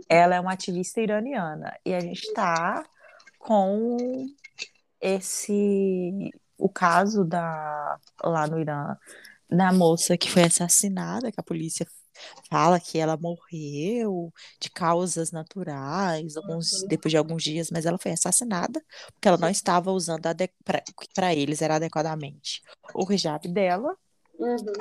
[0.07, 1.77] ela é uma ativista iraniana.
[1.85, 2.85] E a gente tá
[3.39, 3.97] com
[5.01, 8.95] esse o caso da lá no Irã
[9.49, 11.87] da moça que foi assassinada, que a polícia
[12.49, 18.11] fala que ela morreu de causas naturais, alguns, depois de alguns dias, mas ela foi
[18.11, 20.23] assassinada porque ela não estava usando
[21.15, 22.61] para eles era adequadamente
[22.93, 23.95] o hijab dela.
[24.37, 24.73] Uhum.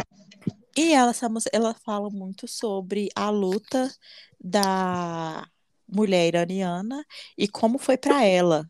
[0.77, 3.93] E ela, essa moça, ela fala muito sobre a luta
[4.41, 5.47] da
[5.89, 7.05] mulher iraniana
[7.37, 8.69] e como foi para ela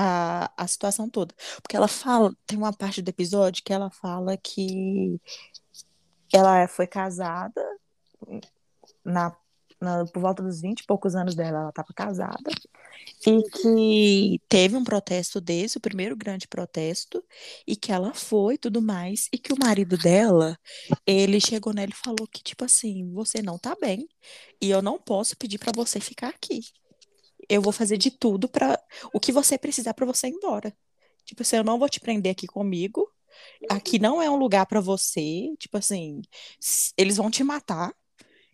[0.00, 1.34] a, a situação toda.
[1.62, 5.20] Porque ela fala, tem uma parte do episódio que ela fala que
[6.32, 7.60] ela foi casada
[9.04, 9.36] na,
[9.80, 12.50] na- por volta dos 20 e poucos anos dela, ela estava casada,
[13.26, 17.22] e que teve um protesto desse, o primeiro grande protesto,
[17.66, 20.58] e que ela foi tudo mais, e que o marido dela,
[21.06, 24.08] ele chegou nela e falou que, tipo assim, você não tá bem,
[24.60, 26.60] e eu não posso pedir para você ficar aqui.
[27.50, 28.80] Eu vou fazer de tudo para
[29.12, 30.74] o que você precisar para você ir embora.
[31.24, 33.06] Tipo assim, eu não vou te prender aqui comigo,
[33.68, 36.22] aqui não é um lugar pra você, tipo assim,
[36.96, 37.94] eles vão te matar,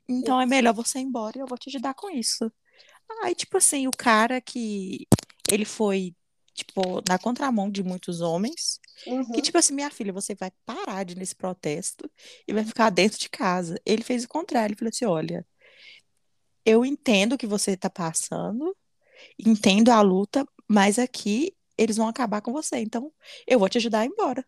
[0.08, 2.50] então é melhor você ir embora e eu vou te ajudar com isso.
[3.22, 5.06] Aí, tipo assim, o cara que
[5.50, 6.14] ele foi,
[6.54, 9.24] tipo, na contramão de muitos homens, Uhum.
[9.32, 12.10] que tipo assim, minha filha, você vai parar de ir nesse protesto
[12.46, 13.80] e vai ficar dentro de casa.
[13.86, 15.46] Ele fez o contrário, ele falou assim, olha,
[16.64, 18.76] eu entendo o que você tá passando,
[19.38, 23.12] entendo a luta, mas aqui eles vão acabar com você, então
[23.46, 24.44] eu vou te ajudar a ir embora.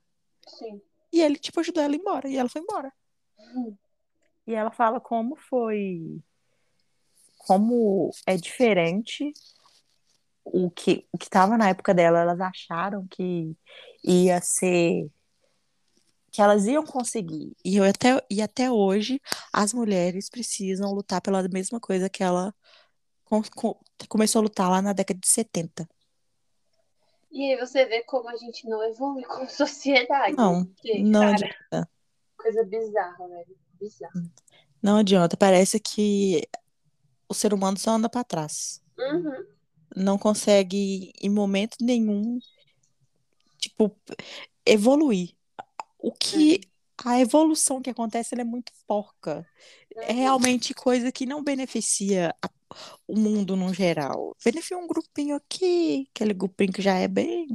[0.46, 0.81] Sim.
[1.12, 2.92] E ele, tipo, ajudou ela a ir embora, e ela foi embora.
[3.38, 3.76] Hum.
[4.46, 6.20] E ela fala como foi,
[7.38, 9.33] como é diferente
[10.44, 13.54] o que o que estava na época dela, elas acharam que
[14.02, 15.11] ia ser
[16.31, 17.57] que elas iam conseguir.
[17.64, 19.20] E eu até e até hoje
[19.52, 22.54] as mulheres precisam lutar pela mesma coisa que ela
[23.28, 25.88] com- com- começou a lutar lá na década de 70.
[27.30, 30.36] E aí você vê como a gente não evolui como sociedade.
[30.36, 31.90] Não, Porque, não cara, adianta.
[32.36, 33.56] coisa bizarra, velho.
[33.80, 34.22] Bizarra.
[34.82, 35.36] Não adianta.
[35.36, 36.48] Parece que
[37.28, 38.82] o ser humano só anda para trás.
[38.98, 39.46] Uhum.
[39.94, 42.38] Não consegue em momento nenhum
[43.58, 43.94] tipo
[44.64, 45.34] evoluir.
[45.98, 46.60] O que
[47.04, 49.46] a evolução que acontece é muito porca.
[49.96, 52.50] É realmente coisa que não beneficia a-
[53.07, 54.37] o mundo no geral.
[54.44, 57.46] Beneficia um grupinho aqui, aquele grupinho que já é bem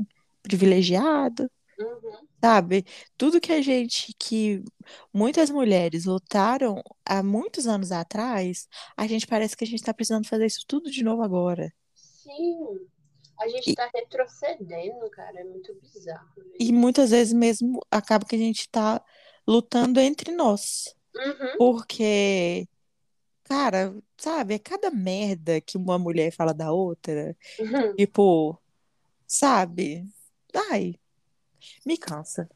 [0.42, 1.50] privilegiado,
[1.80, 2.28] Uhum.
[2.44, 2.86] sabe?
[3.18, 4.64] Tudo que a gente, que
[5.14, 10.28] muitas mulheres lutaram há muitos anos atrás, a gente parece que a gente está precisando
[10.28, 11.74] fazer isso tudo de novo agora.
[11.96, 12.58] Sim.
[13.40, 15.40] A gente E- tá retrocedendo, cara.
[15.40, 16.28] É muito bizarro.
[16.38, 16.52] velho.
[16.60, 19.04] E muitas vezes mesmo acaba que a gente está
[19.48, 20.94] lutando entre nós.
[21.16, 21.58] Uhum.
[21.58, 22.68] Porque,
[23.44, 27.36] cara, sabe, é cada merda que uma mulher fala da outra.
[27.60, 27.96] Uhum.
[27.96, 28.60] Tipo,
[29.28, 30.08] sabe?
[30.72, 30.96] Ai,
[31.86, 32.50] me cansa.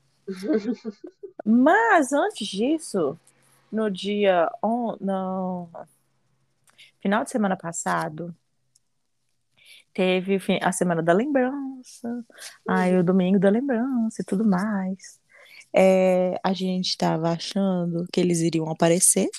[1.45, 3.19] Mas antes disso,
[3.71, 4.50] no dia.
[4.62, 4.97] On...
[5.00, 5.69] Não.
[7.02, 8.36] Final de semana passado,
[9.93, 12.26] teve a semana da lembrança,
[12.67, 15.19] aí o domingo da lembrança e tudo mais.
[15.73, 19.30] É, a gente estava achando que eles iriam aparecer,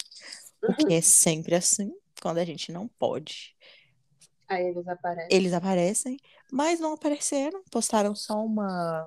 [0.60, 3.56] porque é sempre assim, quando a gente não pode.
[4.48, 5.36] Aí eles aparecem.
[5.36, 6.16] Eles aparecem,
[6.50, 9.06] mas não apareceram, postaram só uma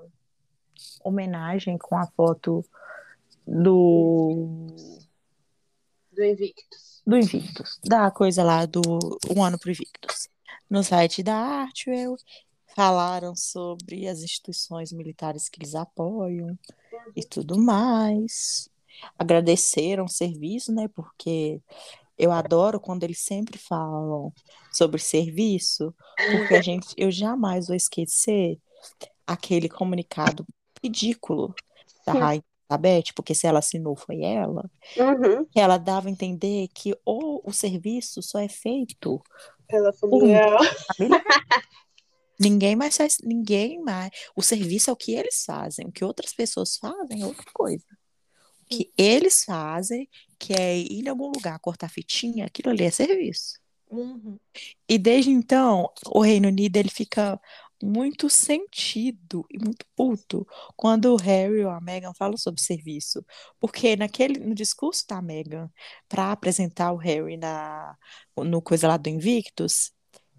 [1.04, 2.64] homenagem com a foto
[3.46, 4.68] do,
[6.12, 7.02] Do Invictus.
[7.06, 8.82] do Invictus, da coisa lá do
[9.36, 10.30] Um Ano pro Invictus.
[10.70, 12.16] No site da Artwell,
[12.76, 16.58] falaram sobre as instituições militares que eles apoiam
[17.16, 18.70] e tudo mais.
[19.18, 20.88] Agradeceram o serviço, né?
[20.90, 21.62] Porque
[22.18, 24.34] eu adoro quando eles sempre falam
[24.74, 25.94] sobre serviço,
[26.32, 28.60] porque a gente, eu jamais vou esquecer
[29.26, 30.46] aquele comunicado
[30.84, 31.54] ridículo
[32.06, 32.14] da.
[32.14, 35.46] Rainha Elizabeth, porque se ela assinou foi ela, Uhum.
[35.56, 39.22] ela dava a entender que o, o serviço só é feito
[39.68, 40.42] Pela família.
[40.98, 41.24] família.
[42.40, 44.10] Ninguém mais faz, ninguém mais.
[44.36, 47.86] O serviço é o que eles fazem, o que outras pessoas fazem é outra coisa.
[48.72, 50.08] Que eles fazem,
[50.40, 53.60] que é ir em algum lugar cortar fitinha, aquilo ali é serviço.
[53.90, 54.40] Uhum.
[54.88, 57.40] E desde então, o Reino Unido ele fica
[57.84, 63.26] muito sentido e muito puto quando o Harry ou a Meghan falam sobre serviço,
[63.60, 65.70] porque naquele no discurso da Meghan
[66.08, 67.98] para apresentar o Harry na
[68.38, 69.92] no coisa lá do Invictus,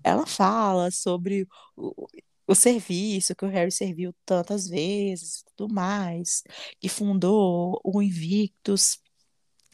[0.05, 2.07] ela fala sobre o,
[2.47, 6.43] o serviço que o Harry serviu tantas vezes, tudo mais,
[6.81, 8.99] que fundou o Invictus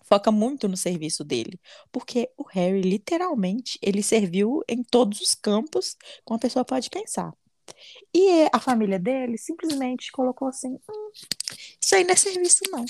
[0.08, 1.60] foca muito no serviço dele,
[1.92, 7.30] porque o Harry literalmente ele serviu em todos os campos que uma pessoa pode pensar.
[8.14, 11.10] E a família dele simplesmente colocou assim: "Hum,
[11.78, 12.86] isso aí não é serviço, não.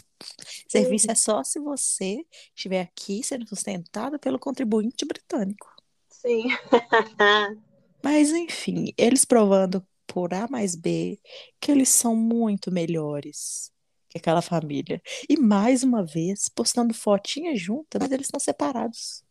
[0.68, 5.68] Serviço é só se você estiver aqui sendo sustentado pelo contribuinte britânico.
[6.08, 6.44] Sim.
[8.02, 11.18] Mas enfim, eles provando por A mais B
[11.60, 13.70] que eles são muito melhores
[14.08, 15.00] que aquela família.
[15.28, 19.22] E mais uma vez, postando fotinhas juntas, mas eles estão separados.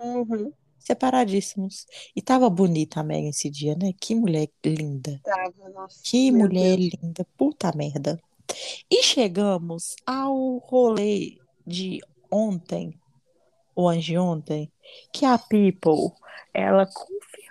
[0.00, 0.52] Uhum.
[0.78, 1.86] Separadíssimos.
[2.16, 3.92] E tava bonita a Megan esse dia, né?
[4.00, 5.20] Que mulher linda.
[5.22, 6.00] Tava, nossa.
[6.02, 6.90] Que mulher Deus.
[7.02, 7.26] linda.
[7.36, 8.20] Puta merda.
[8.90, 12.98] E chegamos ao rolê de ontem,
[13.74, 14.72] ou anteontem,
[15.12, 16.12] que a People,
[16.54, 16.86] ela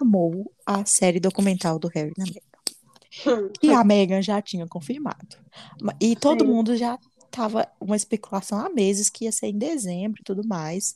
[0.08, 3.50] confirmou a série documental do Harry na Meghan.
[3.60, 5.38] Que a Megan já tinha confirmado.
[5.82, 6.52] Ma- E todo Sim.
[6.52, 6.98] mundo já
[7.32, 10.96] tava uma especulação há meses que ia ser em dezembro e tudo mais.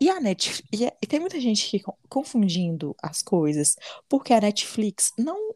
[0.00, 3.76] E a Netflix, e, é- e tem muita gente que con- confundindo as coisas,
[4.08, 5.54] porque a Netflix não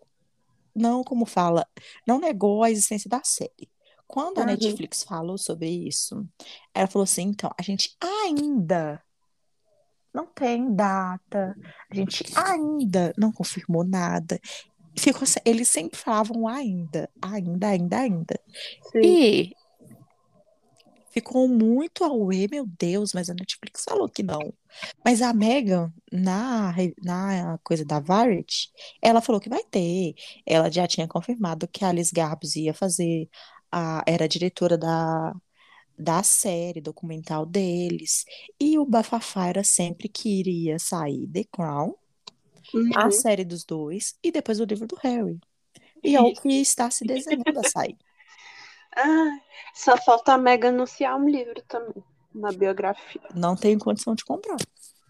[0.72, 1.66] não como fala,
[2.06, 3.68] não negou a existência da série.
[4.06, 4.46] Quando a Uhum.
[4.46, 6.24] Netflix falou sobre isso,
[6.72, 9.02] ela falou assim: então, a gente ainda
[10.12, 11.56] não tem data,
[11.90, 14.40] a gente ainda não confirmou nada.
[14.98, 18.40] Ficou, eles sempre falavam ainda, ainda, ainda, ainda.
[18.92, 19.00] Sim.
[19.02, 19.56] E
[21.10, 24.52] ficou muito auê, meu Deus, mas a Netflix falou que não.
[25.04, 28.70] Mas a Megan, na, na coisa da Variety,
[29.02, 30.14] ela falou que vai ter.
[30.46, 33.28] Ela já tinha confirmado que a Alice Garbus ia fazer,
[33.70, 35.34] a, era a diretora da,
[36.00, 38.24] da série documental deles.
[38.60, 41.94] E o bafafá era sempre que iria sair The Crown,
[42.94, 43.10] a Uhum.
[43.10, 45.38] série dos dois, e depois o livro do Harry.
[46.04, 47.98] E é o que está se desenhando a sair.
[48.96, 49.38] Ah,
[49.74, 52.02] só falta a Mega anunciar um livro também,
[52.34, 53.20] uma biografia.
[53.34, 54.56] Não tenho condição de comprar.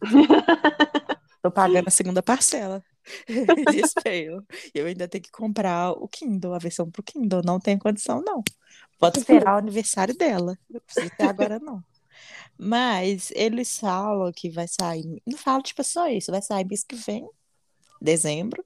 [1.43, 2.85] Tô pagando a segunda parcela.
[3.67, 4.47] Desespero.
[4.75, 7.43] Eu ainda tenho que comprar o Kindle, a versão pro Kindle.
[7.45, 8.43] Não tenho condição, não.
[9.01, 10.59] Pode esperar o aniversário dela.
[10.69, 11.83] Não precisa ter agora, não.
[12.59, 15.23] Mas eles falam que vai sair.
[15.27, 16.31] Não falam, tipo, só isso.
[16.31, 17.27] Vai sair mês que vem,
[18.01, 18.63] dezembro.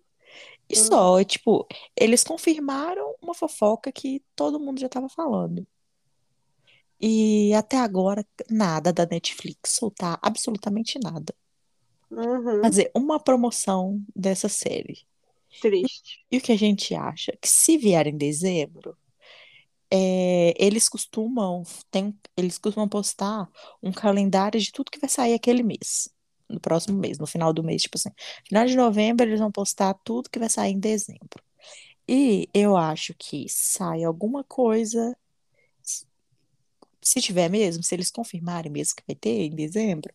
[0.69, 1.67] E só, e, tipo,
[1.97, 5.65] eles confirmaram uma fofoca que todo mundo já tava falando.
[7.01, 11.35] E até agora, nada da Netflix soltar absolutamente nada.
[12.11, 12.63] Uhum.
[12.63, 15.07] Fazer uma promoção dessa série.
[15.61, 16.25] Triste.
[16.31, 17.37] E o que a gente acha?
[17.41, 18.97] Que se vier em dezembro,
[19.97, 23.49] é, eles costumam, tem, eles costumam postar
[23.81, 26.09] um calendário de tudo que vai sair aquele mês.
[26.49, 28.11] No próximo mês, no final do mês, tipo assim.
[28.49, 31.41] Final de novembro, eles vão postar tudo que vai sair em dezembro.
[32.09, 35.17] E eu acho que sai alguma coisa.
[37.01, 40.13] Se tiver mesmo, se eles confirmarem mesmo que vai ter em dezembro,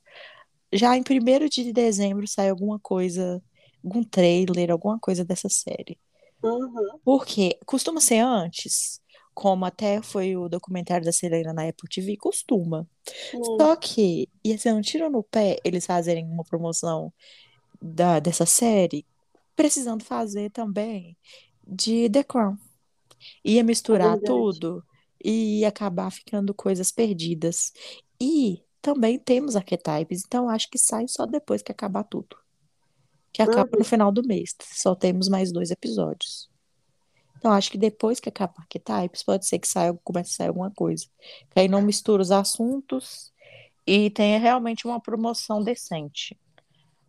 [0.73, 3.41] já em 1 de dezembro sai alguma coisa,
[3.81, 5.97] algum trailer, alguma coisa dessa série.
[6.43, 6.99] Uhum.
[7.03, 9.01] Porque costuma ser antes,
[9.39, 12.85] como até foi o documentário da Selena na Apple TV, costuma.
[13.33, 13.57] Hum.
[13.57, 17.13] Só que ia ser um tiro no pé eles fazerem uma promoção
[17.81, 19.05] da, dessa série,
[19.55, 21.15] precisando fazer também
[21.65, 22.57] de The Crown.
[23.45, 24.25] Ia misturar verdade.
[24.25, 24.83] tudo
[25.23, 27.71] e ia acabar ficando coisas perdidas.
[28.19, 32.35] E também temos archetypes, então acho que sai só depois que acabar tudo.
[33.31, 34.53] Que acaba no final do mês.
[34.73, 36.49] Só temos mais dois episódios.
[37.39, 40.71] Então acho que depois que acabar archetypes, pode ser que saia, comece a sair alguma
[40.71, 41.07] coisa.
[41.51, 43.33] Que aí não mistura os assuntos
[43.87, 46.37] e tenha realmente uma promoção decente.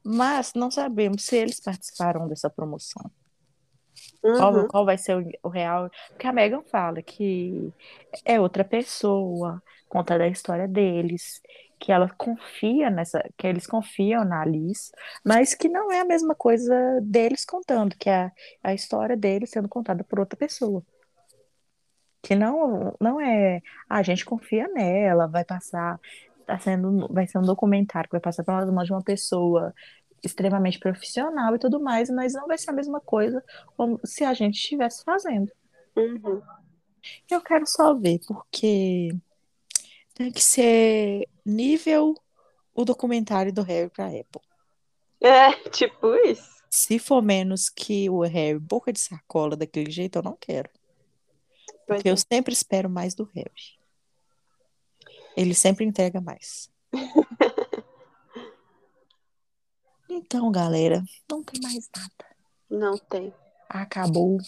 [0.04, 3.10] Mas não sabemos se eles participaram dessa promoção.
[4.32, 4.68] Qual, Uhum.
[4.68, 5.90] qual vai ser o, o real?
[6.10, 7.72] Porque a Megan fala que
[8.24, 11.42] é outra pessoa, conta da história deles,
[11.80, 14.92] que ela confia nessa, que eles confiam na Alice,
[15.24, 19.50] mas que não é a mesma coisa deles contando, que é a, a história deles
[19.50, 20.84] sendo contada por outra pessoa.
[22.22, 25.98] Que não, não é, "Ah, a gente confia nela, vai passar,
[26.46, 29.74] tá sendo, vai ser um documentário que vai passar pelas mãos de uma pessoa
[30.22, 33.42] extremamente profissional e tudo mais, mas não vai ser a mesma coisa
[33.74, 35.50] como se a gente estivesse fazendo.
[35.96, 36.42] Uhum.
[37.30, 39.16] Eu quero só ver, porque
[40.14, 42.14] tem que ser nível
[42.74, 44.42] o documentário do Harry pra Apple.
[45.20, 46.60] É, tipo isso.
[46.70, 50.70] Se for menos que o Harry boca de sacola daquele jeito, eu não quero.
[51.86, 52.12] Porque é.
[52.12, 53.78] eu sempre espero mais do Harry.
[55.36, 56.70] Ele sempre entrega mais.
[60.12, 62.36] Então, galera, não tem mais nada.
[62.68, 63.32] Não tem.
[63.68, 64.38] Acabou.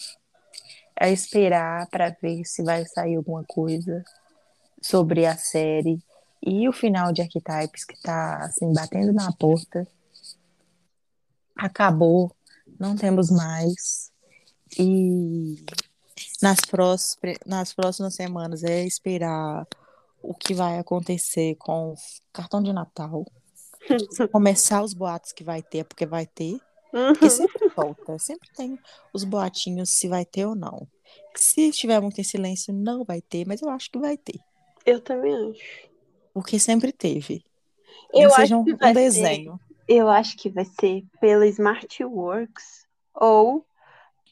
[0.93, 4.03] É esperar para ver se vai sair alguma coisa
[4.83, 5.99] sobre a série
[6.45, 9.87] e o final de Archetypes que tá assim batendo na porta.
[11.55, 12.35] Acabou,
[12.79, 14.11] não temos mais.
[14.77, 15.55] E
[16.41, 19.65] nas próximas, nas próximas semanas é esperar
[20.21, 21.95] o que vai acontecer com o
[22.31, 23.25] cartão de Natal.
[24.31, 26.59] Começar os boatos que vai ter, porque vai ter.
[26.91, 27.31] Porque Uhum.
[27.31, 28.77] sempre volta, sempre tem
[29.13, 30.87] os boatinhos se vai ter ou não.
[31.35, 34.39] Se estiver muito em silêncio, não vai ter, mas eu acho que vai ter.
[34.85, 35.89] Eu também acho.
[36.33, 37.43] Porque sempre teve.
[38.13, 39.59] Eu seja acho um, que um vai ser- desenho.
[39.87, 43.65] Eu acho que vai ser pela Smartworks ou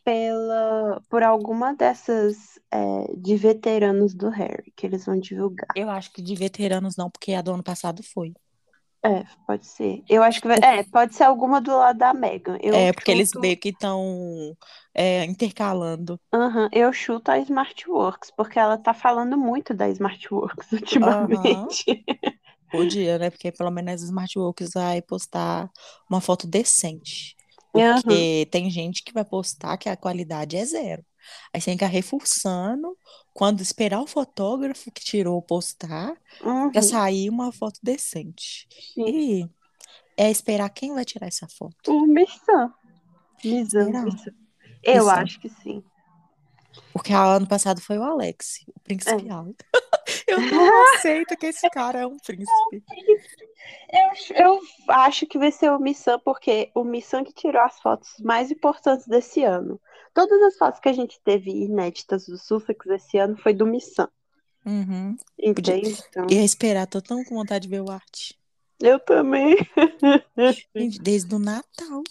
[0.04, 5.68] pela por alguma dessas é, de veteranos do Harry que eles vão divulgar.
[5.76, 8.34] Eu acho que de veteranos não, porque a do ano passado foi.
[9.04, 10.04] É, pode ser.
[10.08, 10.58] Eu acho que vai.
[10.60, 12.58] É, pode ser alguma do lado da Megan.
[12.62, 14.56] Eu é, porque eles chuto- meio que estão
[15.28, 16.20] intercalando.
[16.34, 22.04] Aham, eu chuto a Smartworks, porque ela tá falando muito da Smartworks ultimamente.
[22.70, 23.30] Podia, né?
[23.30, 25.70] Porque pelo menos as Smartworks vai postar
[26.10, 27.36] uma foto decente.
[27.74, 31.04] Porque tem gente que vai postar que a qualidade é zero.
[31.54, 32.98] Aí você tem que reforçando
[33.34, 36.14] quando esperar o fotógrafo que tirou postar
[36.44, 38.68] Uhum, pra sair uma foto decente.
[38.94, 39.06] sim.
[39.08, 39.50] E
[40.18, 41.92] é esperar quem vai tirar essa foto.
[41.92, 42.74] O Missan.
[43.44, 45.12] Eu Missan.
[45.14, 45.84] acho que sim.
[46.94, 49.48] Porque ano passado foi o Alex, o principal.
[49.48, 49.82] É.
[50.28, 52.84] Eu não aceito que esse cara é um príncipe.
[53.92, 54.60] Eu, eu
[54.90, 59.06] acho que vai ser o Missan, porque o Missan que tirou as fotos mais importantes
[59.08, 59.80] desse ano.
[60.14, 64.10] Todas as fotos que a gente teve inéditas do Sussex esse ano foi do Missan.
[64.66, 65.16] Uhum.
[65.40, 65.98] Entende?
[66.10, 68.38] Então, Ia esperar, tô tão com vontade de ver o arte.
[68.80, 69.56] eu também.
[71.02, 72.04] Desde o Natal.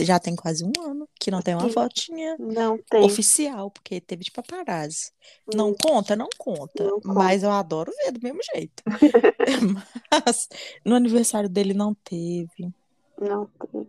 [0.00, 3.02] Já tem quase um ano que não tem uma fotinha Não tem.
[3.04, 5.10] oficial, porque teve de paparazzi.
[5.52, 6.14] Não conta?
[6.14, 6.84] Não conta.
[6.84, 7.14] Não conta.
[7.14, 8.82] Mas eu adoro ver do mesmo jeito.
[10.26, 10.48] Mas
[10.84, 12.72] no aniversário dele não teve.
[13.20, 13.88] Não teve.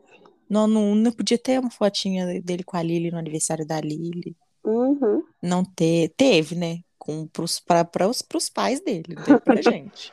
[0.49, 4.35] Não, não, não podia ter uma fotinha dele com a Lily no aniversário da Lily.
[4.63, 5.23] Uhum.
[5.41, 6.79] Não te, teve, né?
[6.97, 10.11] Com, pros, pra, pra os, pros pais dele, não teve pra gente.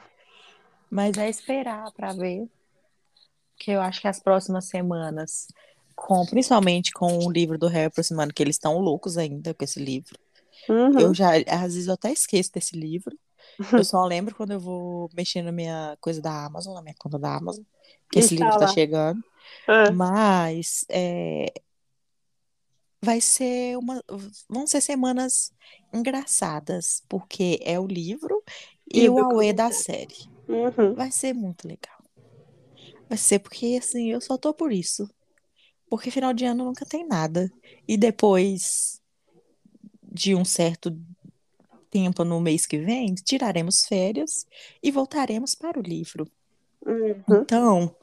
[0.91, 2.49] Mas é esperar pra ver.
[3.57, 5.49] Que eu acho que as próximas semanas,
[5.95, 9.81] com, principalmente com o livro do Harry aproximando, que eles estão loucos ainda com esse
[9.81, 10.19] livro.
[10.69, 10.99] Uhum.
[10.99, 13.17] Eu já, às vezes eu até esqueço desse livro.
[13.73, 17.19] Eu só lembro quando eu vou mexer na minha coisa da Amazon, na minha conta
[17.19, 17.63] da Amazon,
[18.11, 19.23] que esse livro tá chegando.
[19.69, 19.91] É.
[19.91, 21.53] Mas é,
[23.03, 24.03] vai ser uma,
[24.49, 25.53] vão ser semanas
[25.93, 28.43] engraçadas, porque é o livro
[28.93, 30.29] e, E o Aue da série.
[30.49, 30.95] Uhum.
[30.95, 31.99] Vai ser muito legal.
[33.09, 35.09] Vai ser porque, assim, eu só tô por isso.
[35.89, 37.51] Porque final de ano nunca tem nada.
[37.87, 39.01] E depois
[40.03, 40.97] de um certo
[41.91, 44.47] tempo no mês que vem, tiraremos férias
[44.83, 46.27] e voltaremos para o livro.
[46.85, 47.43] Uhum.
[47.43, 47.95] Então,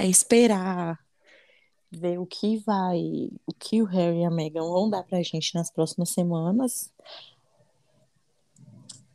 [0.00, 0.98] é esperar
[1.90, 5.54] ver o que vai, o que o Harry e a Meghan vão dar pra gente
[5.54, 6.90] nas próximas semanas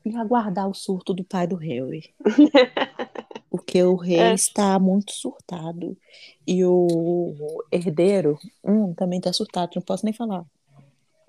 [0.06, 2.14] e aguardar o surto do pai do Harry.
[3.50, 4.34] Porque o rei É.
[4.34, 5.98] está muito surtado
[6.46, 7.34] e o
[7.72, 10.46] herdeiro hum, também está surtado, não posso nem falar.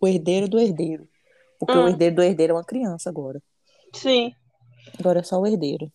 [0.00, 1.09] O herdeiro do herdeiro.
[1.59, 1.88] Porque o Hum.
[1.88, 3.40] herdeiro do herdeiro é uma criança agora.
[3.94, 4.34] Sim.
[4.98, 5.90] Agora é só o herdeiro.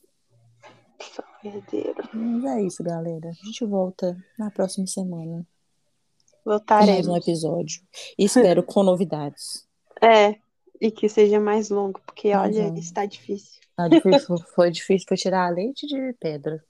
[1.13, 1.95] Só herdeiro.
[2.13, 3.29] Mas é isso, galera.
[3.29, 5.45] A gente volta na próxima semana.
[6.43, 7.07] com mais Voltaremos.
[7.07, 7.81] um episódio.
[8.17, 9.65] Espero com novidades.
[10.03, 10.35] É.
[10.81, 12.79] E que seja mais longo, porque olha, longo.
[12.79, 13.61] está difícil.
[13.75, 16.63] Tá difícil- foi difícil para tirar a leite de pedra.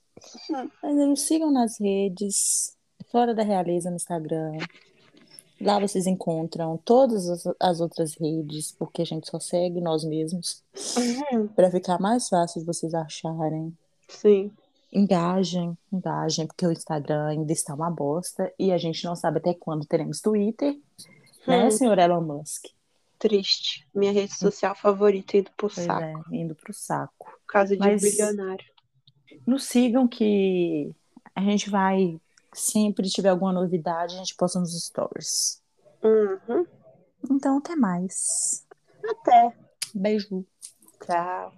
[0.50, 0.68] Hum.
[0.82, 2.76] Mas nos sigam nas redes,
[3.10, 4.58] Fora da Realeza no Instagram.
[5.58, 10.62] Lá vocês encontram todas as, as outras redes, porque a gente só segue nós mesmos,
[11.32, 11.48] Uhum.
[11.48, 13.74] para ficar mais fácil de vocês acharem.
[14.10, 14.50] Sim.
[14.92, 19.54] Engajem, engajem, porque o Instagram ainda está uma bosta e a gente não sabe até
[19.54, 20.78] quando teremos Twitter,
[21.46, 21.70] né, Hum.
[21.70, 22.66] senhor Elon Musk?
[23.18, 23.88] Triste.
[23.94, 26.02] Minha rede social favorita indo pro Pois saco.
[26.32, 27.14] é, indo pro saco.
[27.24, 28.64] Por causa de Mas- bilionário.
[29.46, 30.94] Nos sigam que
[31.34, 32.20] a gente vai,
[32.52, 35.62] sempre tiver alguma novidade, a gente posta nos stories.
[36.02, 36.66] Uhum.
[37.30, 38.66] Então, até mais.
[39.08, 39.54] Até.
[39.94, 40.44] Beijo.
[41.04, 41.52] Tchau.